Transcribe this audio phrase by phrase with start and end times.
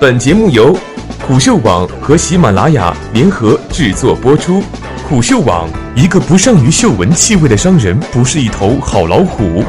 [0.00, 0.72] 本节目由
[1.26, 4.62] 虎嗅网和喜马拉雅联合制作播出。
[5.08, 9.64] 虎嗅网：一个不善于嗅闻气味的商人，不是一头好老虎。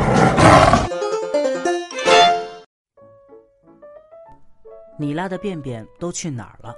[4.99, 6.75] 你拉的便便都去哪儿了？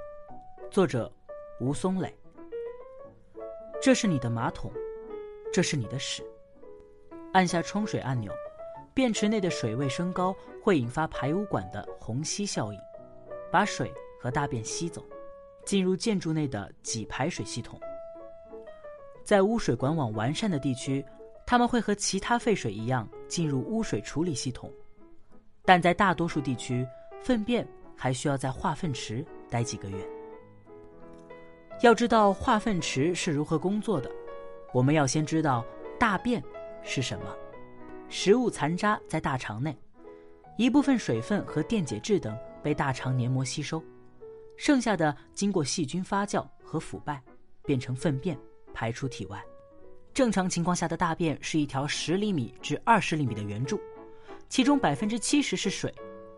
[0.70, 1.12] 作者：
[1.60, 2.10] 吴松磊。
[3.82, 4.72] 这是你的马桶，
[5.52, 6.22] 这是你的屎。
[7.34, 8.32] 按下冲水按钮，
[8.94, 12.78] 便池内的水位升高，会引发排污管的虹吸效应，
[13.52, 15.04] 把水和大便吸走，
[15.66, 17.78] 进入建筑内的给排水系统。
[19.22, 21.04] 在污水管网完善的地区，
[21.46, 24.72] 它们会和其他废水一样进入污水处理系统，
[25.66, 26.86] 但在大多数地区，
[27.20, 29.98] 粪便还需要在化粪池待几个月。
[31.82, 34.10] 要知道化粪池是如何工作的，
[34.72, 35.64] 我们要先知道
[36.00, 36.42] 大便
[36.82, 37.36] 是什么。
[38.08, 39.76] 食物残渣在大肠内，
[40.56, 43.82] 一部分水分和电解质等被大肠黏膜吸收，
[44.56, 47.22] 剩下的经过细菌发酵和腐败，
[47.64, 48.38] 变成粪便
[48.72, 49.42] 排出体外。
[50.14, 53.80] 正常情况下的大便是一条十厘米至二十厘米的圆柱，
[54.48, 55.92] 其中百分之七十是水，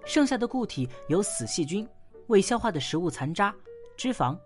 [0.05, 1.87] 剩下的固体由死细菌、
[2.29, 3.55] 未消化的食物残渣、
[3.97, 4.39] 脂肪。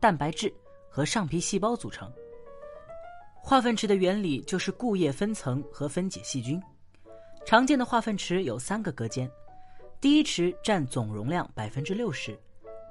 [0.00, 0.52] 蛋白质
[0.90, 2.12] 和上皮细胞组成。
[3.40, 6.60] 化粪池的原理就是固液分层和分解细菌。
[7.46, 9.30] 常见的化粪池有三个隔间，
[10.02, 12.36] 第一池占总容量百分之六十，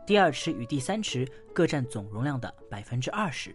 [0.07, 3.53] 第二池与第三池各占总容量的百分之二十。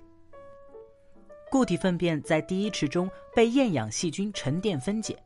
[1.51, 5.19] 固体粪便在第一池中被厌氧细菌沉淀分解，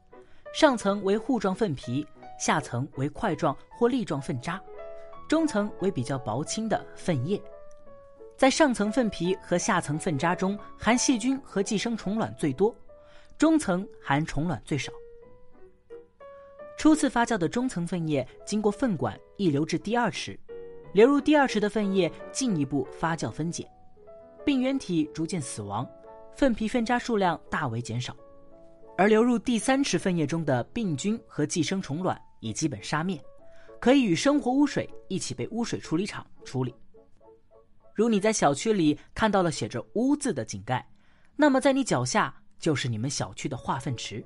[0.54, 2.06] 上层为糊状粪皮，
[2.38, 4.62] 下层为块状或粒状粪渣，
[5.28, 7.42] 中层为比较薄轻的粪液。
[8.36, 12.72] 在上层粪皮和下层粪渣中，含细菌和寄生虫卵最多，
[13.36, 14.92] 中层含虫卵最少。
[16.80, 20.40] 初次发酵的中层粪液经过粪管溢流至第二池，
[20.94, 23.70] 流入第二池的粪液进一步发酵分解，
[24.46, 25.86] 病原体逐渐死亡，
[26.34, 28.16] 粪皮粪渣数量大为减少，
[28.96, 33.22] 而流入第三池粪液中的病菌和寄生虫卵已基本杀灭，
[33.78, 36.74] 可以与生活污水一起被污水处理厂处理。
[37.94, 40.88] 如你在小区里看到了写着“污”字的井盖，
[41.36, 44.24] 那么在你脚下就是你们小区的化粪池。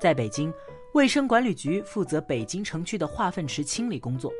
[0.00, 0.52] 在北京，
[0.92, 4.30] 卫生管理局负责北京城区的化粪池清理工作。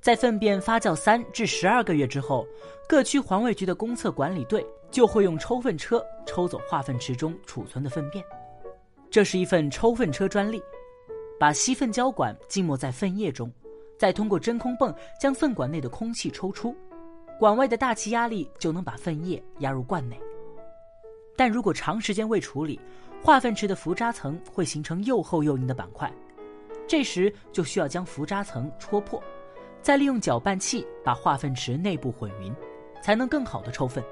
[0.00, 2.46] 在粪便发酵三至十二个月之后，
[2.88, 8.24] 各区环卫局的公厕管理队就会用抽粪车抽走化粪池中储存的粪便。
[9.10, 10.62] 这是一份抽粪车专利，
[11.38, 13.52] 把吸粪胶管浸没在粪液中，
[13.98, 16.74] 再通过真空泵将粪管内的空气抽出。
[17.38, 20.18] 管外的大气压力就能把粪液压入罐内，
[21.36, 22.80] 但如果长时间未处理，
[23.22, 26.12] 化粪池的浮渣层会形成又厚又硬的板块，
[26.88, 29.22] 这时就需要将浮渣层戳破，
[29.80, 32.52] 再利用搅拌器把化粪池内部混匀，
[33.00, 34.02] 才能更好的抽粪。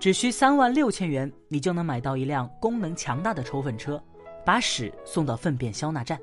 [0.00, 4.02] 只需三万六千元，你就能买到一辆功能强大的抽粪车，
[4.44, 6.18] 把屎送到粪便消纳站。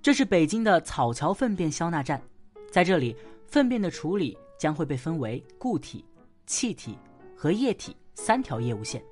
[0.00, 2.22] 这是北京的草桥粪便消纳站，
[2.70, 3.14] 在这里，
[3.46, 4.36] 粪便的处理。
[4.58, 6.02] 将会被分为固体、
[6.46, 6.96] 气体
[7.36, 9.04] 和液体三条业务线。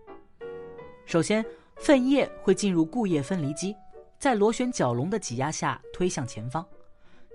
[1.05, 1.45] 首先，
[1.77, 3.77] 粪液会进入固液分离机，
[4.19, 6.67] 在螺旋绞笼的挤压下推向前方，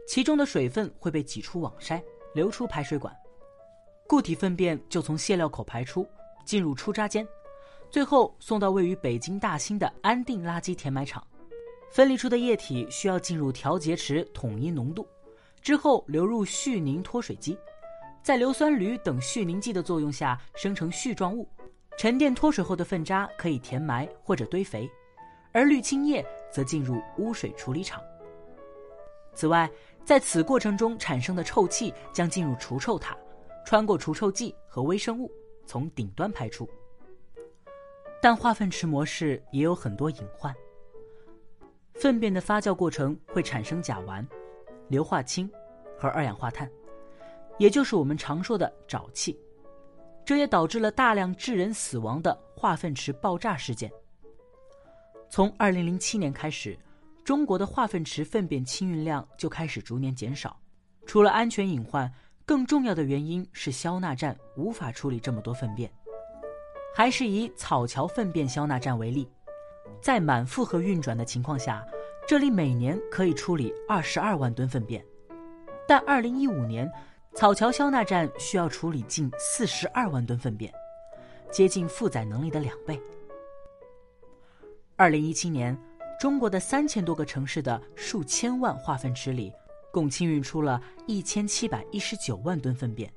[0.07, 2.01] 其中的水分会被挤出网筛，
[2.33, 3.15] 流出排水管，
[4.07, 6.07] 固体粪便就从泄料口排出，
[6.45, 7.27] 进入出渣间，
[7.91, 11.23] 最后送到位于北京大兴的安定垃圾填埋场。
[11.91, 15.07] 分离出的液体需要进入调节池统一浓度，
[15.61, 17.57] 之后流入絮凝脱水机。
[18.21, 21.49] 在硫酸铝等絮凝剂的作用下生成絮状物，
[21.99, 24.89] 沉淀脱水后的粪渣可以填埋或者堆肥，
[25.51, 28.01] 而氯氢液则进入污水处理厂。
[29.33, 29.69] 此外，
[30.05, 33.17] 在此过程中产生的臭气将进入除臭塔，
[33.65, 35.29] 穿过除臭剂和微生物
[35.65, 36.65] 从顶端排出。
[38.21, 40.55] 但化粪池模式也有很多隐患，
[41.95, 44.25] 粪便的发酵过程会产生甲烷、
[44.87, 45.51] 硫化氢
[45.97, 46.71] 和二氧化碳。
[47.57, 49.37] 也就是我们常说的沼气，
[50.29, 53.91] 这也导致了大量致人死亡的化粪池爆炸事件。
[55.27, 56.77] 从二零零七年开始，
[57.23, 60.55] 中国的化粪池粪便清运量就开始逐年减少。
[61.07, 62.13] 除了安全隐患，
[62.45, 65.91] 更重要的原因是消纳站无法处理这么多粪便。
[66.93, 69.27] 还是以草桥粪便消纳站为例，
[69.99, 71.83] 在满负荷运转的情况下，
[72.27, 75.03] 这里每年可以处理二十二万吨粪便，
[75.87, 76.87] 但二零一五年。
[77.35, 80.73] 草桥消纳站需要处理近四十二万吨粪便，
[81.51, 82.99] 接近负载能力的两倍。
[84.97, 85.77] 二零一七年，
[86.19, 89.53] 中国的三千多个城市的数千万化粪池里，
[89.93, 93.09] 共清运出了一千七百一十九万吨粪便，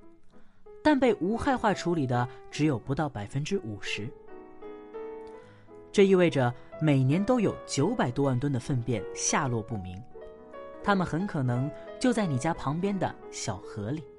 [0.84, 4.08] 但被无害化处理的只有不到百分之五十。
[5.90, 10.00] 这意味着每年都有九百多万吨的粪便下落不明，
[10.84, 14.11] 它们很可能就在你家旁边的小河里。